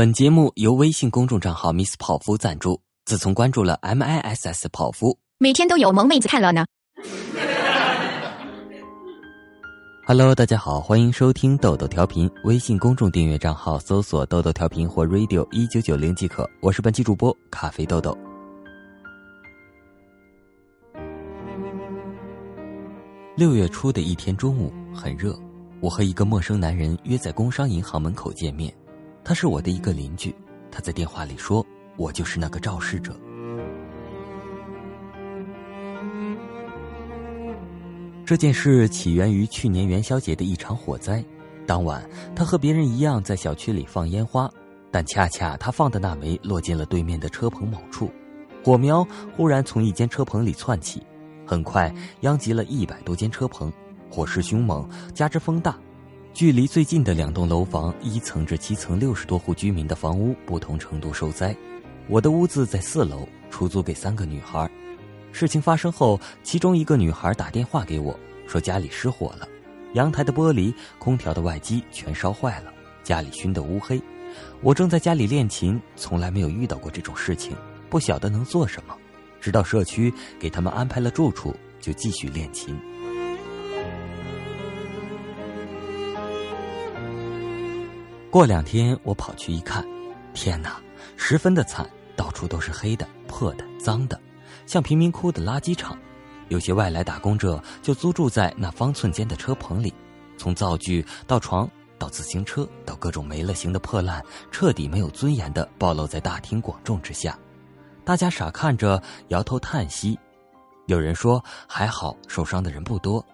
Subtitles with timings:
[0.00, 2.80] 本节目由微信公众账号 Miss 泡芙赞助。
[3.04, 6.64] 自从关注了 M I S S 泡芙，每天都有萌妹子看了呢。
[10.06, 12.30] Hello，大家好，欢迎收听豆豆调频。
[12.44, 16.48] 微信公众订阅账号搜索“豆豆调频”或 “radio 一九九零”即可。
[16.62, 18.16] 我是本期主播咖啡豆豆。
[23.36, 25.38] 六月初的一天中午，很热，
[25.82, 28.74] 我和一个陌生男人约在工商银行门口见面。
[29.22, 30.34] 他是我的一个邻居，
[30.70, 31.64] 他在电话里说
[31.96, 33.14] ：“我就是那个肇事者。”
[38.24, 41.24] 这件事起源于去年元宵节的一场火灾。
[41.66, 44.50] 当晚，他和别人一样在小区里放烟花，
[44.90, 48.10] 但恰恰他放的那枚落进了对面的车棚某处，
[48.64, 49.06] 火苗
[49.36, 51.02] 忽然从一间车棚里窜起，
[51.46, 53.72] 很快殃及了一百多间车棚，
[54.08, 55.76] 火势凶猛，加之风大。
[56.32, 61.54] 距离最近的两栋楼房一层至七层六十多户居民的房屋不同程度受灾，
[62.08, 64.70] 我的屋子在四楼，出租给三个女孩。
[65.32, 69.46] 事情发生后，其中一个女孩打电话给我，说家里失火了，
[69.94, 72.72] 阳台的玻璃、空调的外机全烧坏了，
[73.02, 74.00] 家里熏得乌黑。
[74.62, 77.54] 我正在家里练琴，从来没有遇到过这种事情，
[77.90, 78.96] 不晓得能做什么。
[79.40, 82.78] 直到社区给他们安排了住处，就继续练琴。
[88.30, 89.84] 过两天我跑去一看，
[90.32, 90.80] 天哪，
[91.16, 94.20] 十分的惨，到处都是黑的、破的、脏的，
[94.66, 95.98] 像贫民窟的垃圾场。
[96.46, 99.92] 有些外来打工者就租住在那方寸间的车棚里，
[100.36, 107.36] 从灶具到床到自行车到各种没了形的破烂，彻底没有尊严的暴露在大庭广众之下。
[108.04, 110.16] 大家傻看着，摇头叹息。
[110.86, 113.24] 有人说还好，受伤的人不多。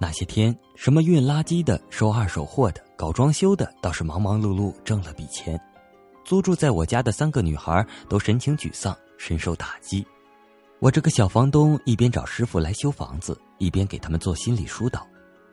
[0.00, 5.60] 那些天，什么运垃圾的、收二手货的、搞装修的，倒是忙忙碌碌挣了笔钱。
[6.24, 10.06] 租住在我家的三个女孩都神情沮丧，深受打击。
[10.78, 15.04] 我这个小房东一边找师傅来修房子，一边给他们做心理疏导。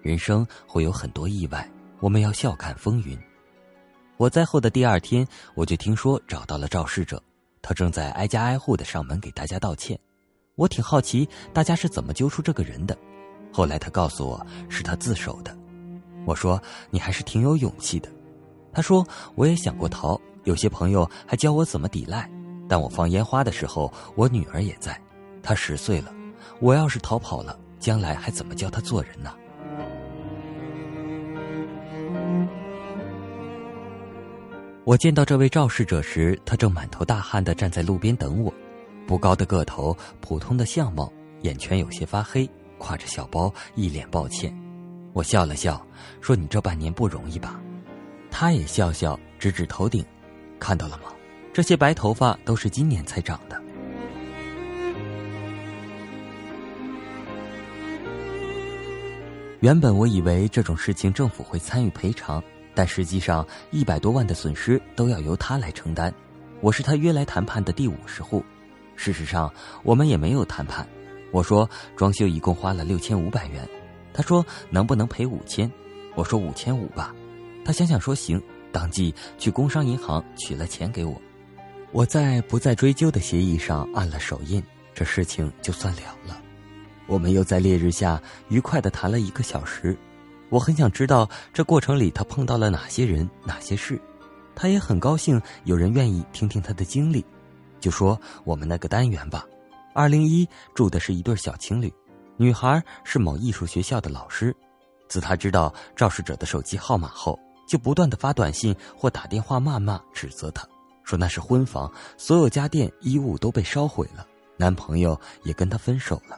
[0.02, 1.68] 人生会有很多意外，
[2.00, 3.18] 我们要笑看风云。
[4.18, 7.19] 我在后的第二天，我就听说找到了肇事者，
[7.64, 10.00] 他正在挨家挨户的上门给大家道歉。
[10.53, 12.96] 我挺好奇，大家是怎么揪出这个人的。
[13.56, 15.58] 后来他告诉我是他自首的，
[16.26, 18.10] 我说你还是挺有勇气的。
[18.74, 22.30] 他说我也想过逃，有些朋友还教我怎么抵赖，
[22.68, 25.00] 但我放烟花的时候我女儿也在，
[25.42, 26.14] 她十岁了，
[26.60, 29.34] 我要是逃跑了，将来还怎么教她做人呢？
[34.84, 38.54] 我见到这位肇事者时，他正满头大汗的站在路边等我，
[39.08, 41.10] 不高的个头，普通的相貌，
[41.44, 42.50] 眼圈有些发黑。
[42.80, 44.56] 挎着小包，一脸抱歉。
[45.13, 45.86] 我笑了笑，
[46.22, 47.59] 说：“你这半年不容易吧？”
[48.30, 50.06] 他也笑笑，指指头顶
[50.59, 51.03] ：“看到了吗？
[51.53, 53.62] 这些白头发都是今年才长的。”
[59.62, 62.44] 原本我以为这种事情政府会参与赔偿，
[62.75, 66.13] 但实际上一百多万的损失都要由他来承担。
[66.62, 68.44] 我是他约来谈判的第五十户，
[68.96, 70.88] 事实上我们也没有谈判。
[71.35, 73.68] 我说装修一共花了六千五百元，
[74.13, 75.69] 他说能不能赔五千？
[76.16, 77.13] 我说五千五吧，
[77.66, 78.41] 他想想说行，
[78.72, 81.22] 当即去工商银行取了钱给我。
[81.91, 84.63] 我在不再追究的协议上按了手印，
[84.94, 86.41] 这事情就算了了。
[87.06, 89.97] 我们又在烈日下愉快的谈了一个小时，
[90.47, 94.00] 我很想知道这过程里他碰到了哪些人哪些事，
[94.56, 97.25] 他也很高兴有人愿意听听他的经历，
[97.81, 99.45] 就说我们那个单元吧。
[99.95, 101.91] 二零一住的是一对小情侣，
[102.35, 104.53] 女孩是某艺术学校的老师。
[105.07, 110.67] 自她知道肇事者的手机号码后，就不断的发短信或打电话谩骂指责他，
[111.06, 116.38] 说那是婚房，所有家电衣物都被烧毁了，男朋友也跟她分手了。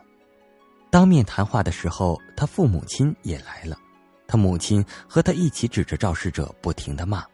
[0.92, 3.76] 当面谈话的时候，他父母亲也来了，
[4.28, 7.26] 他母亲和他一起指着肇事者不停的骂。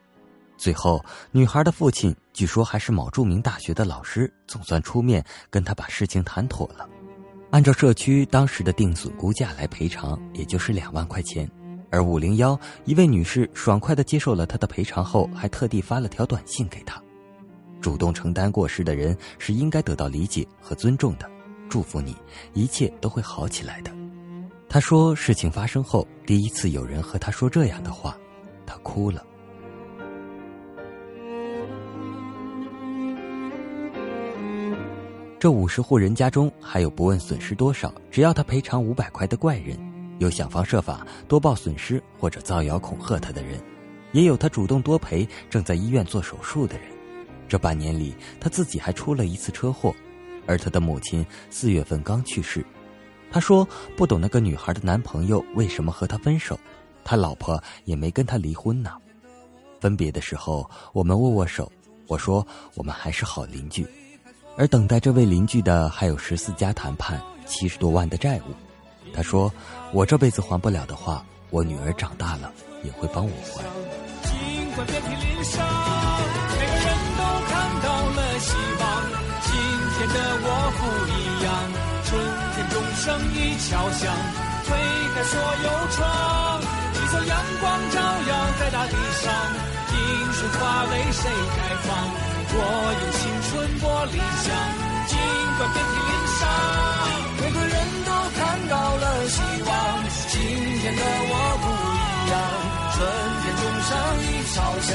[0.64, 6.88] 最后，女孩的父亲据说还是某著名大学的老师，总算出面跟他把事情谈妥了，
[7.52, 11.52] 按照社区当时的定损估价来赔偿，也就是两万块钱。
[11.92, 16.98] 而五零幺一位女士爽快的接受了他的赔偿后，还特地发了条短信给他，
[17.82, 21.30] 主动承担过失的人是应该得到理解和尊重的，
[21.68, 22.16] 祝福你，
[22.54, 23.92] 一切都会好起来的。
[24.70, 28.18] 他说，事情发生后，第一次有人和他说这样的话，
[28.66, 29.22] 他哭了。
[35.44, 39.78] 这五十户人家中，还有不问损失多少，只要他赔偿五百块的怪人，
[40.18, 43.62] 有想方设法多报损失或者造谣恐吓他的人。
[44.14, 46.88] 也有他主动多陪正在医院做手术的人。
[47.50, 49.94] 这半年里，他自己还出了一次车祸，
[50.48, 52.66] 而他的母亲四月份刚去世。
[53.30, 53.68] 他说
[53.98, 56.58] 不懂那个女孩的男朋友为什么和他分手，
[57.04, 58.92] 他老婆也没跟他离婚呢。
[59.82, 61.70] 分别的时候，我们握握手，
[62.08, 63.86] 我说我们还是好邻居。
[64.56, 68.54] 而等待这位邻居的还有十四家谈判、七十多万的债务。
[69.14, 69.52] 他说
[69.92, 72.52] 我这辈子还不了的话，我女儿长大了
[72.84, 73.64] 也会帮我还。
[74.30, 74.32] 尽
[74.76, 75.66] 管遍体鳞伤。
[76.54, 78.84] 每个人都看到了希望。
[79.42, 79.52] 今
[79.94, 80.48] 天的我
[80.78, 81.14] 不一
[81.46, 81.50] 样，
[82.06, 82.10] 春
[82.54, 84.02] 天钟声已敲响，
[84.66, 84.70] 推
[85.14, 85.34] 开所
[85.64, 86.02] 有窗，
[86.94, 89.30] 一束阳光照耀在大地上，
[89.94, 89.98] 樱
[90.34, 91.22] 树花为谁
[91.56, 91.58] 开
[91.88, 92.33] 放？
[92.56, 92.60] 我
[93.02, 94.16] 用青春播理
[94.46, 94.48] 想，
[95.10, 95.12] 尽
[95.58, 96.42] 管遍体鳞伤，
[97.42, 99.70] 每个人都看到了希望。
[100.30, 100.38] 今
[100.82, 101.34] 天的我
[101.64, 102.34] 不一样，
[102.94, 102.98] 春
[103.42, 103.92] 天种上
[104.22, 104.92] 一朝香，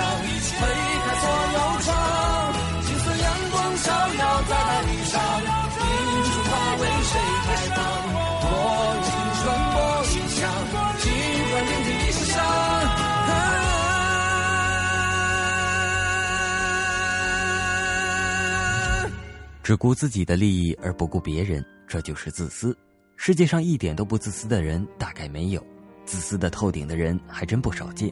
[19.69, 22.75] 只顾自己的利益而不顾别人，这就是自私。
[23.17, 25.63] 世界上一点都不自私的人大概没有，
[26.07, 28.11] 自私的透顶的人还真不少见。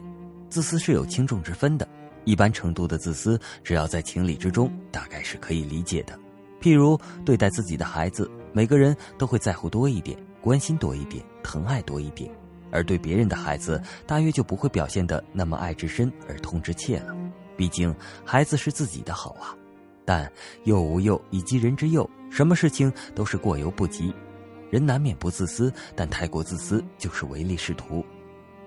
[0.51, 1.89] 自私是有轻重之分的。
[2.25, 6.15] 一般程度的自私，只要在情理之中，大概是可以理解的。
[6.61, 6.95] 譬如
[7.25, 12.29] 对待自己的孩子，每个人都会在乎多一点，关心多一点，疼爱多一点；
[12.69, 17.15] 而对别人的孩子，大约就不会表现的那么爱之深而痛之切了。
[17.55, 17.91] 毕竟
[18.23, 19.57] 孩子是自己的好啊。
[20.07, 20.31] 但
[20.63, 24.13] 幼无幼以及人之幼，什么事情都是过犹不及。
[24.69, 28.05] 人难免不自私，但太过自私就是唯利是图，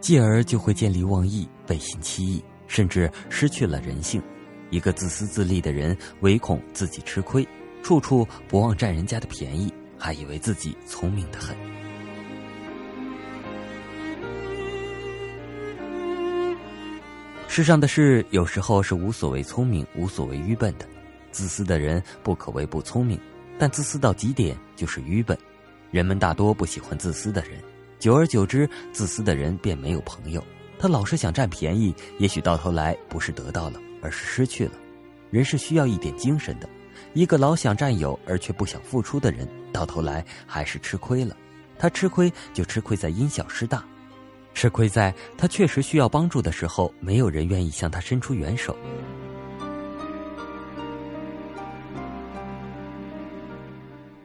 [0.01, 2.45] 继而就会见利忘义，背信弃义。
[2.67, 4.23] 甚至失去了人性，
[4.71, 7.45] 一个自私自利的人，唯恐自己吃亏，
[7.83, 11.57] 处处不忘占人家的便宜，还以为自己聪明的很。
[17.49, 20.87] 世上的事有时候是无所谓聪明，无所谓愚笨的。
[21.31, 23.19] 自私的人不可谓不聪明，
[23.59, 25.37] 但自私到极点就是愚笨。
[25.91, 27.61] 人们大多不喜欢自私的人，
[27.99, 30.45] 久而久之，自私的人便没有朋友。
[30.79, 34.73] 他老是想占便宜，也许到头来不是得到了，而是失去了。
[35.31, 36.69] 人是需要一点精神的，
[37.13, 41.37] 一个老想占有而却不想付出的人，到头来还是吃亏了。
[41.79, 43.85] 他吃亏就吃亏在因小失大，
[44.55, 48.77] 吃亏在他确实需要帮助的时候，没有人愿意向他伸出援手。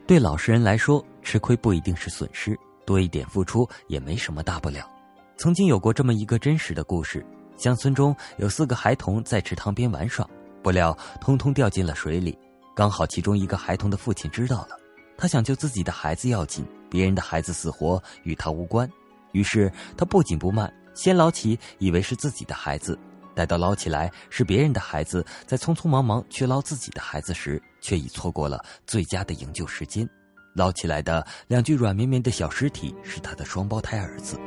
[0.07, 2.55] 对老实人来说，吃亏不一定是损失，
[2.85, 4.87] 多一点付出也没什么大不了。
[5.35, 7.25] 曾经有过这么一个真实的故事：
[7.57, 10.27] 乡村中有四个孩童在池塘边玩耍，
[10.61, 12.37] 不料通通掉进了水里。
[12.75, 14.77] 刚好其中一个孩童的父亲知道了，
[15.17, 18.87] 他想救自己的孩子要紧，别人的孩子死活与他无关。
[19.31, 22.95] 于是他不紧不慢，先捞起，以为是自己的孩子；
[23.35, 30.07] 待到捞起来是别人的孩子，在匆匆忙忙去捞自己的孩子时，却已错过了最佳的营救时间。
[30.55, 34.39] 捞起来的两具软绵绵的小尸体是他的双胞胎儿子。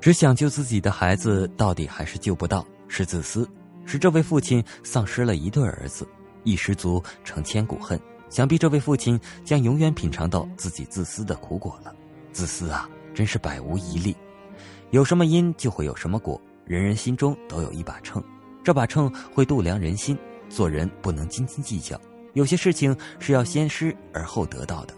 [0.00, 3.48] 只想救自己的孩子，到底还是救不到，是自私，
[3.86, 6.06] 使这位父亲丧失了一对儿子，
[6.42, 7.98] 一失足成千古恨。
[8.28, 11.94] 想必这位父亲将永远品尝到自己自私的苦果了。
[12.32, 14.14] 自私啊，真是百无一利。
[14.90, 18.22] 有什么因就会有什么果，人人心中都有一把秤，
[18.62, 20.18] 这把秤会度量人心。
[20.50, 21.98] 做人不能斤斤计较，
[22.34, 24.94] 有些事情是要先失而后得到的。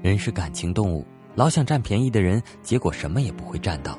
[0.00, 3.98] 人是感情动物，老想占便宜的人，结果什么也不会占到。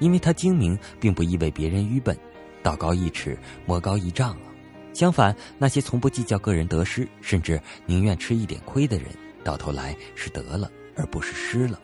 [0.00, 2.16] 因为他精明，并不意味别人愚笨。
[2.62, 4.48] 道高一尺，魔高一丈啊！
[4.92, 9.08] 相反，那些从不计较个人得失，甚至宁愿吃一点亏的人，
[9.44, 11.78] 到头来是得了，而不是失了。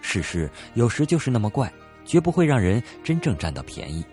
[0.00, 1.72] 世事有时就是那么怪，
[2.04, 4.04] 绝不会让人真正占到便宜。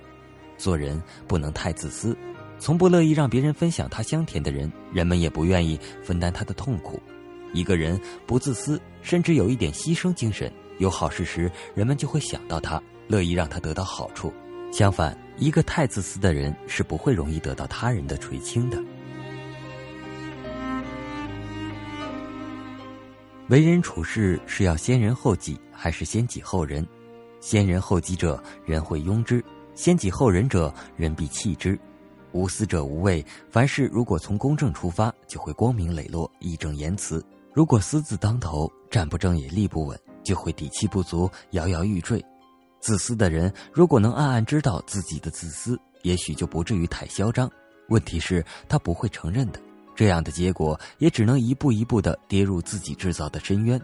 [0.57, 2.17] 做人不能太自私，
[2.59, 7.01] 从不乐意让别人分享他香甜的人，人们也不愿意分担他的痛苦。
[7.53, 12.81] 一个人不自私，甚至有一点牺牲精神，有好事时，人们就会想到他。
[13.07, 14.33] 乐意让他得到好处，
[14.71, 18.81] 相反，一个太自私的人是不会容易得到他人的垂青的。
[23.49, 26.83] 为人处事是要先人后己，还是先己后人？
[27.39, 29.39] 先人后己者，人会拥之；
[29.75, 31.79] 先己后人者，人必弃之。
[32.31, 33.23] 无私者无畏。
[33.51, 37.19] 凡事如果从公正出发，就会光明磊落、义正言辞；
[37.53, 39.95] 如果私字当头，站不正也立不稳。
[40.23, 42.19] 就会底气不足，摇摇欲坠。
[42.79, 47.47] 自私的人如果能暗暗知道自己的自私，也许就不至于太嚣张。
[47.89, 49.61] 问题是，他不会承认的。
[49.95, 53.79] 这样的结果，也只能一步一步的跌入自己制造的深渊。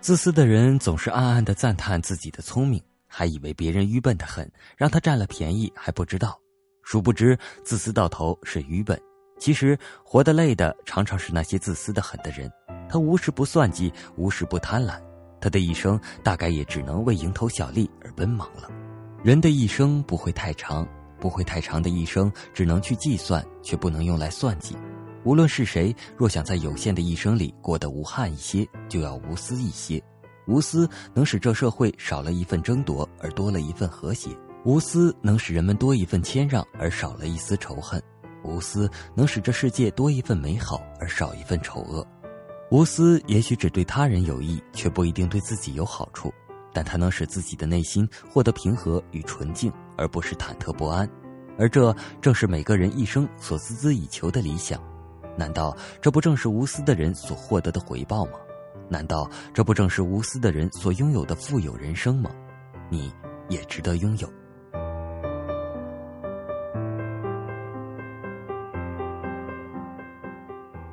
[0.00, 6.40] 自私的人总是暗暗的赞叹自己的聪明，还以为别人愚笨的很，让他占了便宜还不知道。
[6.82, 8.98] 殊不知，自私到头是愚笨。
[9.38, 12.50] 其实，活得累的常常是那些自私的很的人。
[12.88, 14.98] 他无时不算计，无时不贪婪，
[15.38, 18.70] 他的一生大概也只能为蝇头小利而奔忙了。
[19.22, 20.88] 人的一生不会太长，
[21.20, 24.74] 不会太长的一生只能去计算，却不能用来算计。
[25.24, 30.02] 无论是谁，若想在有限的一生里过得无憾一些，就要无私一些。
[30.46, 34.30] 无私能使这社会少了一份争夺，而多了一份和谐；
[34.64, 38.00] 无私能使人们多一份谦让，而少了一丝仇恨；
[38.42, 42.06] 无私能使这世界多一份美好，而少一份丑恶。
[42.70, 46.32] 无私也许只对他人有益，却不一定对自己有好处。
[46.72, 51.08] 但它能使自己的内心获得平和与纯净，而不是忐忑不安，
[51.58, 54.80] 而这正是每个人一生所孜孜以求的理想。
[55.40, 58.32] 难道这不正是无私的人所获得的回报吗？
[58.90, 62.30] 难道这不正是无私的人所拥有的富有人生吗？
[62.90, 63.10] 你
[63.48, 64.28] 也值得拥有。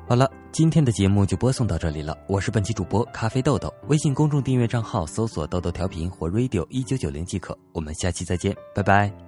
[0.08, 0.30] 好了。
[0.50, 7.56] 今天的节目就播送到这里了，我是本期主播咖啡豆豆，微信公众订阅账号搜索“豆豆调频”或 “radio 一九九零”即可。
[7.72, 9.27] 我们下期再见，拜拜。